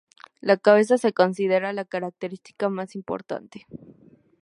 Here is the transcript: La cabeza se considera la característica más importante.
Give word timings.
La 0.39 0.57
cabeza 0.57 0.97
se 0.97 1.13
considera 1.13 1.73
la 1.73 1.85
característica 1.85 2.69
más 2.69 2.95
importante. 2.95 3.67